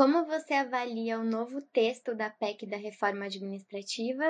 como 0.00 0.24
você 0.24 0.54
avalia 0.54 1.20
o 1.20 1.22
novo 1.22 1.60
texto 1.60 2.14
da 2.14 2.30
PEC 2.30 2.66
da 2.66 2.78
reforma 2.78 3.26
administrativa? 3.26 4.24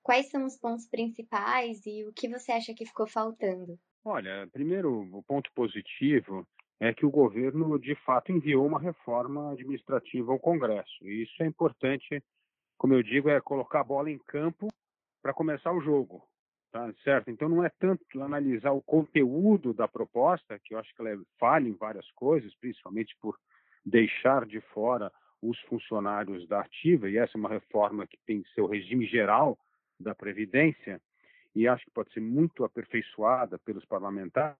Quais 0.00 0.30
são 0.30 0.44
os 0.44 0.56
pontos 0.56 0.88
principais 0.88 1.84
e 1.84 2.06
o 2.06 2.12
que 2.12 2.28
você 2.28 2.52
acha 2.52 2.72
que 2.72 2.86
ficou 2.86 3.04
faltando? 3.04 3.76
Olha, 4.04 4.48
primeiro, 4.52 5.00
o 5.12 5.20
ponto 5.24 5.50
positivo 5.56 6.46
é 6.78 6.94
que 6.94 7.04
o 7.04 7.10
governo, 7.10 7.80
de 7.80 7.96
fato, 8.04 8.30
enviou 8.30 8.64
uma 8.64 8.78
reforma 8.78 9.50
administrativa 9.50 10.30
ao 10.30 10.38
Congresso. 10.38 11.02
E 11.02 11.24
isso 11.24 11.42
é 11.42 11.46
importante, 11.46 12.22
como 12.78 12.94
eu 12.94 13.02
digo, 13.02 13.28
é 13.28 13.40
colocar 13.40 13.80
a 13.80 13.84
bola 13.84 14.12
em 14.12 14.18
campo 14.18 14.68
para 15.20 15.34
começar 15.34 15.72
o 15.72 15.80
jogo. 15.80 16.22
Tá 16.70 16.92
certo? 17.02 17.28
Então 17.28 17.48
não 17.48 17.64
é 17.64 17.70
tanto 17.80 18.04
analisar 18.22 18.70
o 18.70 18.82
conteúdo 18.82 19.74
da 19.74 19.88
proposta, 19.88 20.60
que 20.62 20.74
eu 20.74 20.78
acho 20.78 20.94
que 20.94 21.02
ela 21.02 21.10
é 21.10 21.18
falha 21.40 21.66
em 21.66 21.74
várias 21.74 22.08
coisas, 22.12 22.54
principalmente 22.60 23.16
por 23.20 23.36
deixar 23.84 24.46
de 24.46 24.60
fora 24.60 25.12
os 25.40 25.58
funcionários 25.62 26.46
da 26.48 26.60
ativa, 26.60 27.08
e 27.08 27.16
essa 27.16 27.36
é 27.36 27.38
uma 27.38 27.48
reforma 27.48 28.06
que 28.06 28.18
tem 28.26 28.42
que 28.42 28.60
o 28.60 28.66
regime 28.66 29.06
geral 29.06 29.58
da 29.98 30.14
Previdência, 30.14 31.00
e 31.54 31.66
acho 31.66 31.84
que 31.84 31.90
pode 31.90 32.12
ser 32.12 32.20
muito 32.20 32.64
aperfeiçoada 32.64 33.58
pelos 33.58 33.84
parlamentares. 33.84 34.56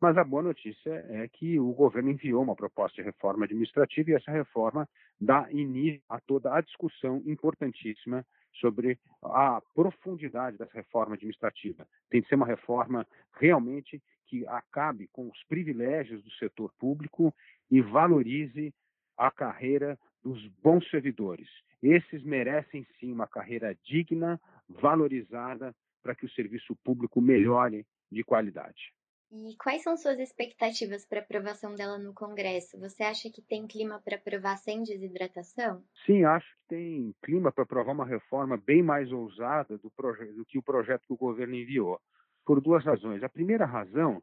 Mas 0.00 0.18
a 0.18 0.24
boa 0.24 0.42
notícia 0.42 1.04
é 1.08 1.26
que 1.26 1.58
o 1.58 1.72
governo 1.72 2.10
enviou 2.10 2.42
uma 2.42 2.54
proposta 2.54 2.96
de 2.96 3.02
reforma 3.02 3.44
administrativa 3.44 4.10
e 4.10 4.14
essa 4.14 4.30
reforma 4.30 4.88
dá 5.18 5.50
início 5.50 6.02
a 6.08 6.20
toda 6.20 6.54
a 6.54 6.60
discussão 6.60 7.22
importantíssima 7.24 8.24
sobre 8.60 8.98
a 9.22 9.60
profundidade 9.74 10.58
dessa 10.58 10.74
reforma 10.74 11.14
administrativa. 11.14 11.86
Tem 12.10 12.20
de 12.20 12.28
ser 12.28 12.34
uma 12.34 12.46
reforma 12.46 13.06
realmente 13.38 14.02
que 14.26 14.46
acabe 14.48 15.08
com 15.08 15.28
os 15.28 15.44
privilégios 15.44 16.22
do 16.22 16.30
setor 16.32 16.72
público 16.78 17.34
e 17.70 17.80
valorize 17.80 18.72
a 19.16 19.30
carreira 19.30 19.98
dos 20.22 20.46
bons 20.62 20.88
servidores. 20.90 21.48
Esses 21.82 22.22
merecem 22.22 22.86
sim 22.98 23.12
uma 23.12 23.26
carreira 23.26 23.76
digna, 23.84 24.40
valorizada, 24.68 25.74
para 26.02 26.14
que 26.14 26.26
o 26.26 26.30
serviço 26.30 26.76
público 26.84 27.20
melhore 27.20 27.86
de 28.10 28.22
qualidade. 28.22 28.92
E 29.32 29.56
quais 29.56 29.82
são 29.82 29.96
suas 29.96 30.18
expectativas 30.20 31.04
para 31.04 31.20
aprovação 31.20 31.74
dela 31.74 31.98
no 31.98 32.14
Congresso? 32.14 32.78
Você 32.78 33.02
acha 33.02 33.28
que 33.28 33.42
tem 33.42 33.66
clima 33.66 34.00
para 34.04 34.16
aprovar 34.16 34.56
sem 34.56 34.84
desidratação? 34.84 35.82
Sim, 36.04 36.24
acho 36.24 36.46
que 36.46 36.68
tem 36.68 37.14
clima 37.22 37.50
para 37.50 37.64
aprovar 37.64 37.92
uma 37.92 38.06
reforma 38.06 38.56
bem 38.56 38.82
mais 38.82 39.10
ousada 39.10 39.76
do, 39.78 39.92
do, 40.34 40.44
que 40.46 40.58
o 40.58 40.62
projeto 40.62 41.06
que 41.06 41.12
o 41.12 41.16
governo 41.16 41.56
enviou, 41.56 42.00
por 42.44 42.60
duas 42.60 42.84
razões. 42.84 43.22
A 43.24 43.28
primeira 43.28 43.66
razão 43.66 44.22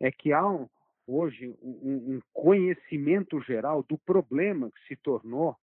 é 0.00 0.10
que 0.12 0.32
há 0.32 0.48
um, 0.48 0.68
hoje 1.06 1.54
um, 1.62 2.14
um 2.14 2.20
conhecimento 2.32 3.40
geral 3.40 3.82
do 3.82 3.98
problema 3.98 4.70
que 4.70 4.88
se 4.88 4.96
tornou 4.96 5.56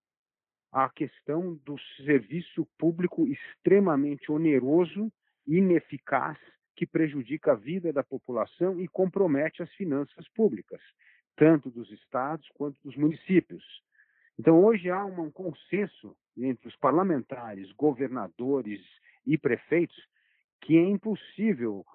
a 0.71 0.89
questão 0.89 1.55
do 1.65 1.77
serviço 2.05 2.65
público 2.77 3.27
extremamente 3.27 4.31
oneroso, 4.31 5.11
ineficaz 5.45 6.37
que 6.75 6.85
prejudica 6.85 7.51
a 7.51 7.55
vida 7.55 7.91
da 7.91 8.03
população 8.03 8.79
e 8.79 8.87
compromete 8.87 9.61
as 9.61 9.71
finanças 9.73 10.27
públicas, 10.29 10.81
tanto 11.35 11.69
dos 11.69 11.91
estados 11.91 12.47
quanto 12.53 12.77
dos 12.83 12.95
municípios. 12.95 13.63
Então, 14.39 14.63
hoje 14.63 14.89
há 14.89 15.03
um 15.03 15.29
consenso 15.29 16.15
entre 16.37 16.67
os 16.69 16.75
parlamentares, 16.77 17.71
governadores 17.73 18.81
e 19.25 19.37
prefeitos 19.37 19.97
que 20.61 20.77
é 20.77 20.81
impossível 20.81 21.85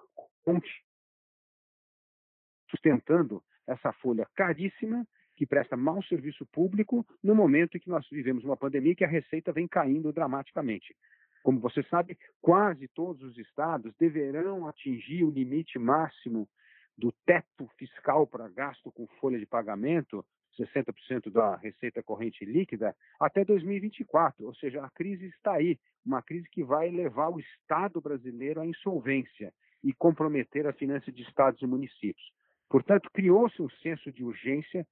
sustentando 2.71 3.43
essa 3.67 3.93
folha 3.95 4.27
caríssima 4.35 5.07
que 5.37 5.47
presta 5.47 5.77
mau 5.77 6.03
serviço 6.05 6.47
público 6.47 7.07
no 7.23 7.35
momento 7.35 7.77
em 7.77 7.81
que 7.81 7.91
nós 7.91 8.07
vivemos 8.11 8.43
uma 8.45 8.57
pandemia 8.57 8.95
que 8.95 9.05
a 9.05 9.09
receita 9.09 9.53
vem 9.53 9.69
caindo 9.69 10.13
dramaticamente. 10.13 10.97
Como 11.43 11.61
você 11.61 11.83
sabe, 11.85 12.19
quase 12.41 12.89
todos 12.89 13.23
os 13.23 13.39
estados 13.39 13.95
deverão 13.99 14.67
atingir 14.67 15.23
o 15.23 15.31
limite 15.31 15.79
máximo 15.79 16.49
do 16.97 17.13
teto 17.25 17.69
fiscal 17.79 18.27
para 18.27 18.49
gasto 18.49 18.91
com 18.91 19.07
folha 19.21 19.39
de 19.39 19.47
pagamento, 19.47 20.25
60% 20.59 21.31
da 21.31 21.57
receita 21.57 22.03
corrente 22.03 22.45
líquida, 22.45 22.97
até 23.21 23.45
2024. 23.45 24.47
Ou 24.47 24.55
seja, 24.55 24.83
a 24.83 24.91
crise 24.91 25.27
está 25.27 25.53
aí, 25.53 25.79
uma 26.05 26.23
crise 26.23 26.49
que 26.49 26.65
vai 26.65 26.91
levar 26.91 27.29
o 27.29 27.39
Estado 27.39 28.01
brasileiro 28.01 28.61
à 28.61 28.67
insolvência 28.67 29.53
e 29.85 29.93
comprometer 29.93 30.67
a 30.67 30.73
finança 30.73 31.13
de 31.13 31.23
estados 31.23 31.61
e 31.61 31.67
municípios. 31.67 32.27
Portanto, 32.69 33.11
criou-se 33.13 33.61
um 33.63 33.71
senso 33.83 34.11
de 34.13 34.25
urgência 34.25 34.87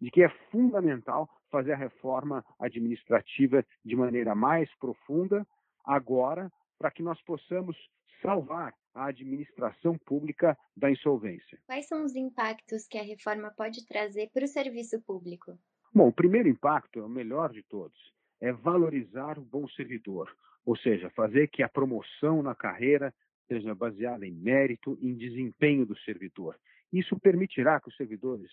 de 0.00 0.10
que 0.10 0.22
é 0.22 0.28
fundamental 0.50 1.28
fazer 1.50 1.72
a 1.72 1.76
reforma 1.76 2.44
administrativa 2.58 3.64
de 3.84 3.96
maneira 3.96 4.34
mais 4.34 4.72
profunda, 4.76 5.46
agora 5.84 6.50
para 6.78 6.90
que 6.90 7.02
nós 7.02 7.20
possamos 7.22 7.76
salvar 8.22 8.74
a 8.94 9.06
administração 9.06 9.96
pública 9.98 10.56
da 10.76 10.90
insolvência. 10.90 11.58
Quais 11.66 11.86
são 11.86 12.04
os 12.04 12.14
impactos 12.14 12.86
que 12.86 12.98
a 12.98 13.02
reforma 13.02 13.50
pode 13.56 13.86
trazer 13.86 14.30
para 14.32 14.44
o 14.44 14.48
serviço 14.48 15.00
público? 15.02 15.58
Bom, 15.94 16.08
o 16.08 16.12
primeiro 16.12 16.48
impacto 16.48 16.98
é 16.98 17.02
o 17.02 17.08
melhor 17.08 17.52
de 17.52 17.62
todos, 17.62 17.98
é 18.40 18.52
valorizar 18.52 19.38
o 19.38 19.44
bom 19.44 19.68
servidor, 19.68 20.34
ou 20.64 20.76
seja, 20.76 21.10
fazer 21.10 21.48
que 21.48 21.62
a 21.62 21.68
promoção 21.68 22.42
na 22.42 22.54
carreira 22.54 23.14
seja 23.46 23.74
baseada 23.74 24.26
em 24.26 24.32
mérito 24.32 24.98
e 25.00 25.08
em 25.08 25.14
desempenho 25.14 25.86
do 25.86 25.96
servidor. 26.00 26.58
Isso 26.92 27.18
permitirá 27.18 27.80
que 27.80 27.88
os 27.88 27.96
servidores 27.96 28.50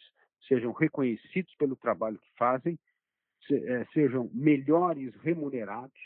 sejam 0.47 0.71
reconhecidos 0.71 1.53
pelo 1.55 1.75
trabalho 1.75 2.19
que 2.19 2.31
fazem, 2.37 2.77
eh, 3.51 3.85
sejam 3.93 4.29
melhores 4.33 5.13
remunerados 5.15 5.99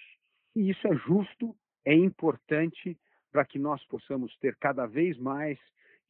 e 0.57 0.71
isso 0.71 0.87
é 0.87 0.95
justo, 0.95 1.55
é 1.85 1.93
importante 1.93 2.97
para 3.31 3.45
que 3.45 3.59
nós 3.59 3.85
possamos 3.85 4.35
ter 4.39 4.55
cada 4.55 4.87
vez 4.87 5.15
mais 5.19 5.59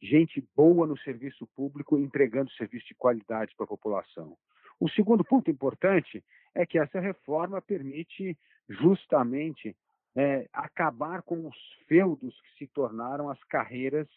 gente 0.00 0.42
boa 0.56 0.86
no 0.86 0.96
serviço 0.96 1.46
público 1.48 1.98
entregando 1.98 2.50
serviço 2.52 2.86
de 2.86 2.94
qualidade 2.94 3.54
para 3.54 3.64
a 3.64 3.68
população. 3.68 4.38
O 4.80 4.88
segundo 4.88 5.22
ponto 5.22 5.50
importante 5.50 6.24
é 6.54 6.64
que 6.64 6.78
essa 6.78 6.98
reforma 6.98 7.60
permite 7.60 8.38
justamente 8.70 9.76
é, 10.16 10.48
acabar 10.50 11.20
com 11.20 11.46
os 11.46 11.56
feudos 11.86 12.40
que 12.40 12.64
se 12.64 12.66
tornaram 12.68 13.28
as 13.28 13.42
carreiras 13.44 14.08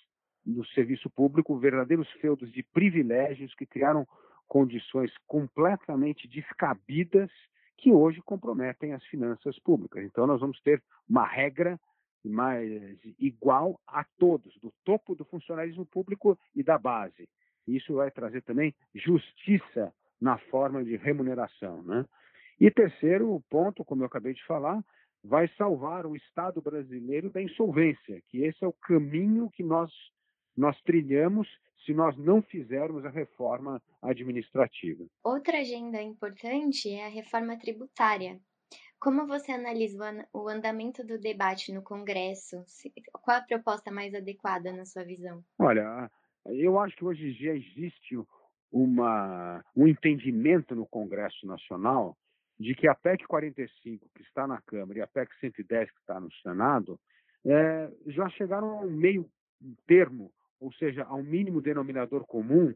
do 0.46 0.66
serviço 0.68 1.10
público, 1.10 1.58
verdadeiros 1.58 2.10
feudos 2.14 2.52
de 2.52 2.64
privilégios 2.64 3.54
que 3.56 3.66
criaram 3.66 4.08
condições 4.48 5.12
completamente 5.28 6.28
descabidas 6.28 7.30
que 7.78 7.92
hoje 7.92 8.22
comprometem 8.22 8.94
as 8.94 9.04
finanças 9.06 9.58
públicas. 9.60 10.04
Então, 10.04 10.28
nós 10.28 10.40
vamos 10.40 10.62
ter 10.62 10.82
uma 11.10 11.26
regra 11.26 11.80
mais 12.24 13.00
igual 13.18 13.80
a 13.88 14.04
todos, 14.20 14.56
do 14.60 14.72
topo 14.84 15.16
do 15.16 15.26
funcionalismo 15.26 15.86
público 15.86 16.38
e 16.56 16.64
da 16.64 16.78
base. 16.78 17.28
Isso 17.68 17.96
vai 17.96 18.12
trazer 18.12 18.42
também 18.44 18.74
justiça 18.94 19.94
na 20.20 20.38
forma 20.38 20.84
de 20.84 20.96
remuneração. 20.96 21.82
Né? 21.84 22.06
E 22.60 22.70
terceiro 22.70 23.42
ponto, 23.50 23.84
como 23.84 24.04
eu 24.04 24.08
acabei 24.08 24.34
de 24.34 24.46
falar, 24.46 24.84
vai 25.24 25.48
salvar 25.58 26.06
o 26.06 26.16
Estado 26.16 26.62
brasileiro 26.62 27.30
da 27.30 27.42
insolvência, 27.42 28.22
que 28.28 28.44
esse 28.44 28.64
é 28.64 28.68
o 28.68 28.74
caminho 28.74 29.50
que 29.50 29.64
nós, 29.64 29.92
nós 30.62 30.80
trilhamos 30.84 31.48
se 31.84 31.92
nós 31.92 32.16
não 32.16 32.40
fizermos 32.44 33.04
a 33.04 33.10
reforma 33.10 33.82
administrativa. 34.00 35.04
Outra 35.24 35.58
agenda 35.60 36.00
importante 36.00 36.88
é 36.88 37.08
a 37.08 37.10
reforma 37.10 37.58
tributária. 37.58 38.40
Como 39.00 39.26
você 39.26 39.52
analisa 39.52 40.28
o 40.32 40.48
andamento 40.48 41.04
do 41.04 41.18
debate 41.18 41.74
no 41.74 41.82
Congresso? 41.82 42.64
Qual 43.12 43.38
a 43.38 43.42
proposta 43.42 43.92
mais 43.92 44.14
adequada 44.14 44.72
na 44.72 44.86
sua 44.86 45.04
visão? 45.04 45.44
Olha, 45.58 46.12
eu 46.46 46.80
acho 46.80 46.96
que 46.96 47.06
hoje 47.06 47.34
já 47.34 47.56
existe 47.56 48.16
uma, 48.72 49.66
um 49.76 49.88
entendimento 49.88 50.76
no 50.76 50.86
Congresso 50.86 51.48
Nacional 51.48 52.16
de 52.60 52.76
que 52.76 52.88
a 52.88 52.94
PEC 52.94 53.26
45, 53.26 54.08
que 54.14 54.22
está 54.22 54.46
na 54.46 54.62
Câmara, 54.62 55.00
e 55.00 55.02
a 55.02 55.08
PEC 55.08 55.34
110, 55.40 55.90
que 55.90 56.00
está 56.02 56.20
no 56.20 56.32
Senado, 56.44 57.00
é, 57.44 57.90
já 58.06 58.30
chegaram 58.30 58.78
a 58.78 58.82
um 58.82 58.92
meio 58.92 59.28
termo 59.88 60.32
ou 60.62 60.72
seja, 60.74 61.04
ao 61.04 61.24
mínimo 61.24 61.60
denominador 61.60 62.24
comum, 62.26 62.74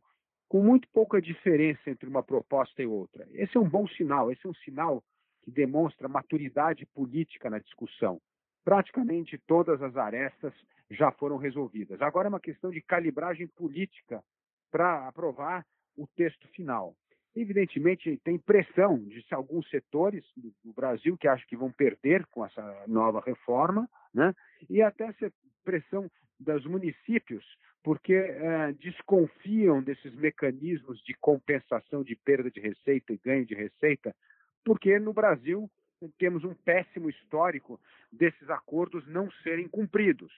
com 0.50 0.62
muito 0.62 0.88
pouca 0.90 1.22
diferença 1.22 1.90
entre 1.90 2.10
uma 2.10 2.24
proposta 2.24 2.82
e 2.82 2.88
outra. 2.88 3.28
Esse 3.32 3.56
é 3.56 3.60
um 3.60 3.70
bom 3.70 3.88
sinal, 3.88 4.32
esse 4.32 4.46
é 4.46 4.50
um 4.50 4.56
sinal 4.56 5.04
que 5.44 5.52
demonstra 5.52 6.08
maturidade 6.08 6.86
política 6.88 7.50
na 7.50 7.60
discussão. 7.60 8.20
Praticamente 8.64 9.38
todas 9.48 9.82
as 9.82 9.96
arestas 9.96 10.54
já 10.90 11.12
foram 11.12 11.38
resolvidas. 11.38 12.02
Agora 12.02 12.28
é 12.28 12.30
uma 12.30 12.40
questão 12.40 12.72
de 12.72 12.82
calibragem 12.82 13.48
política 13.48 14.24
para 14.72 15.08
aprovar 15.08 15.64
o 15.96 16.08
texto 16.08 16.48
final. 16.50 16.96
Evidentemente, 17.36 18.20
tem 18.24 18.40
pressão 18.40 18.98
de 18.98 19.24
alguns 19.32 19.70
setores 19.70 20.24
do 20.64 20.74
Brasil 20.74 21.18
que 21.18 21.28
acham 21.28 21.46
que 21.48 21.58
vão 21.58 21.72
perder 21.72 22.26
com 22.28 22.46
essa 22.46 22.84
nova 22.88 23.22
reforma, 23.24 23.88
né? 24.14 24.34
e 24.70 24.82
até 24.82 25.14
pressão 25.64 26.10
dos 26.40 26.66
municípios 26.66 27.46
porque 27.86 28.16
é, 28.16 28.74
desconfiam 28.80 29.80
desses 29.80 30.12
mecanismos 30.16 31.00
de 31.04 31.14
compensação 31.14 32.04
de 32.04 32.16
perda 32.16 32.50
de 32.50 32.60
receita 32.60 33.14
e 33.14 33.22
ganho 33.24 33.46
de 33.46 33.54
receita, 33.54 34.16
porque 34.64 34.98
no 34.98 35.14
Brasil 35.14 35.70
temos 36.18 36.44
um 36.44 36.56
péssimo 36.56 37.12
histórico 37.12 37.80
desses 38.12 38.50
acordos 38.50 39.06
não 39.06 39.30
serem 39.44 39.68
cumpridos. 39.68 40.34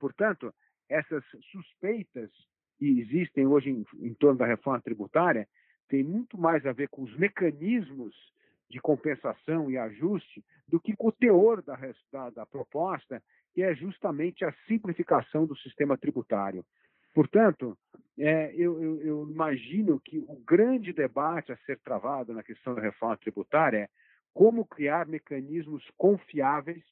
Portanto, 0.00 0.54
essas 0.88 1.22
suspeitas 1.52 2.30
que 2.78 2.98
existem 2.98 3.46
hoje 3.46 3.68
em, 3.68 3.84
em 4.00 4.14
torno 4.14 4.38
da 4.38 4.46
reforma 4.46 4.80
tributária 4.80 5.46
têm 5.90 6.02
muito 6.02 6.38
mais 6.38 6.64
a 6.64 6.72
ver 6.72 6.88
com 6.88 7.02
os 7.02 7.14
mecanismos 7.18 8.14
de 8.70 8.80
compensação 8.80 9.70
e 9.70 9.76
ajuste 9.76 10.42
do 10.66 10.80
que 10.80 10.96
com 10.96 11.08
o 11.08 11.12
teor 11.12 11.60
da, 11.60 11.78
da, 12.10 12.30
da 12.30 12.46
proposta, 12.46 13.22
que 13.56 13.62
é 13.62 13.74
justamente 13.74 14.44
a 14.44 14.52
simplificação 14.68 15.46
do 15.46 15.56
sistema 15.56 15.96
tributário. 15.96 16.62
Portanto, 17.14 17.74
é, 18.18 18.52
eu, 18.54 18.82
eu, 18.82 19.00
eu, 19.00 19.30
imagino 19.30 19.98
que 19.98 20.18
o 20.18 20.36
grande 20.46 20.92
debate 20.92 21.52
a 21.52 21.56
ser 21.64 21.78
travado 21.78 22.34
na 22.34 22.42
questão 22.42 22.74
da 22.74 22.82
reforma 22.82 23.16
tributária 23.16 23.78
é 23.78 23.88
como 24.34 24.66
criar 24.66 25.06
mecanismos 25.06 25.82
confiáveis 25.96 26.84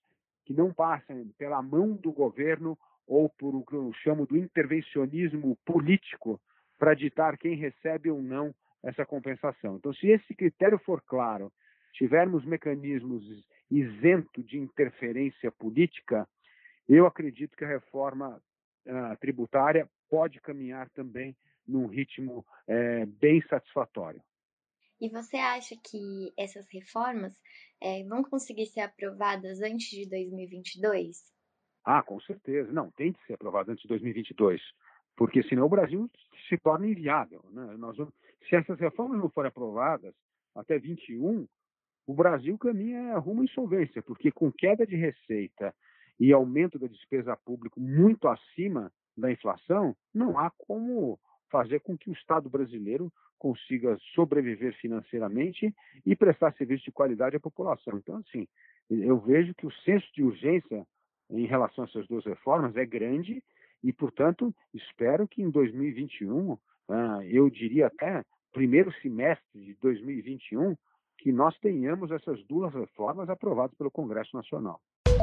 que 0.46 0.54
não 0.54 0.72
passem 0.72 1.30
pela 1.36 1.60
mão 1.60 1.92
do 1.92 2.10
governo 2.10 2.78
ou 3.06 3.28
por 3.28 3.54
o 3.54 3.62
que 3.62 3.74
eu 3.74 3.92
chamo 4.02 4.26
do 4.26 4.34
intervencionismo 4.34 5.58
político 5.66 6.40
para 6.78 6.94
ditar 6.94 7.36
quem 7.36 7.56
recebe 7.56 8.10
ou 8.10 8.22
não 8.22 8.54
essa 8.82 9.04
compensação. 9.04 9.76
Então, 9.76 9.92
se 9.92 10.06
esse 10.06 10.34
critério 10.34 10.78
for 10.78 11.02
claro, 11.02 11.52
tivermos 11.92 12.42
mecanismos 12.46 13.22
isentos 13.70 14.46
de 14.46 14.58
interferência 14.58 15.52
política, 15.52 16.26
eu 16.88 17.06
acredito 17.06 17.56
que 17.56 17.64
a 17.64 17.68
reforma 17.68 18.40
uh, 18.86 19.16
tributária 19.20 19.88
pode 20.08 20.40
caminhar 20.40 20.88
também 20.90 21.36
num 21.66 21.86
ritmo 21.86 22.44
é, 22.66 23.06
bem 23.06 23.40
satisfatório. 23.48 24.22
E 25.00 25.08
você 25.08 25.36
acha 25.36 25.74
que 25.82 26.32
essas 26.38 26.66
reformas 26.70 27.34
é, 27.80 28.04
vão 28.04 28.22
conseguir 28.22 28.66
ser 28.66 28.80
aprovadas 28.80 29.60
antes 29.60 29.88
de 29.88 30.08
2022? 30.08 31.16
Ah, 31.84 32.02
com 32.02 32.20
certeza. 32.20 32.72
Não, 32.72 32.90
tem 32.92 33.12
que 33.12 33.24
ser 33.26 33.34
aprovado 33.34 33.70
antes 33.70 33.82
de 33.82 33.88
2022, 33.88 34.62
porque 35.16 35.42
senão 35.42 35.66
o 35.66 35.68
Brasil 35.68 36.10
se 36.48 36.56
torna 36.58 36.86
inviável. 36.86 37.44
Né? 37.50 37.76
Nós 37.76 37.96
vamos, 37.96 38.14
se 38.48 38.56
essas 38.56 38.78
reformas 38.78 39.18
não 39.18 39.28
forem 39.28 39.48
aprovadas 39.48 40.14
até 40.54 40.78
21, 40.78 41.46
o 42.06 42.14
Brasil 42.14 42.56
caminha 42.56 43.18
rumo 43.18 43.42
à 43.42 43.44
insolvência, 43.44 44.02
porque 44.02 44.30
com 44.30 44.52
queda 44.52 44.86
de 44.86 44.96
receita 44.96 45.74
e 46.18 46.32
aumento 46.32 46.78
da 46.78 46.86
despesa 46.86 47.36
pública 47.44 47.80
muito 47.80 48.28
acima 48.28 48.92
da 49.16 49.30
inflação, 49.30 49.96
não 50.12 50.38
há 50.38 50.50
como 50.50 51.18
fazer 51.50 51.80
com 51.80 51.96
que 51.96 52.10
o 52.10 52.12
Estado 52.12 52.48
brasileiro 52.48 53.12
consiga 53.38 53.96
sobreviver 54.14 54.74
financeiramente 54.80 55.74
e 56.04 56.16
prestar 56.16 56.52
serviço 56.54 56.84
de 56.84 56.92
qualidade 56.92 57.36
à 57.36 57.40
população. 57.40 57.98
Então, 57.98 58.16
assim, 58.16 58.48
eu 58.90 59.18
vejo 59.20 59.54
que 59.54 59.66
o 59.66 59.72
senso 59.84 60.06
de 60.14 60.22
urgência 60.22 60.86
em 61.30 61.46
relação 61.46 61.84
a 61.84 61.86
essas 61.86 62.06
duas 62.06 62.24
reformas 62.24 62.76
é 62.76 62.84
grande 62.84 63.42
e, 63.82 63.92
portanto, 63.92 64.54
espero 64.72 65.28
que 65.28 65.42
em 65.42 65.50
2021, 65.50 66.56
ah, 66.88 67.20
eu 67.24 67.48
diria 67.50 67.86
até 67.86 68.24
primeiro 68.52 68.92
semestre 69.02 69.60
de 69.60 69.74
2021, 69.74 70.76
que 71.18 71.32
nós 71.32 71.58
tenhamos 71.58 72.10
essas 72.10 72.42
duas 72.44 72.72
reformas 72.72 73.28
aprovadas 73.28 73.76
pelo 73.76 73.90
Congresso 73.90 74.34
Nacional. 74.36 74.80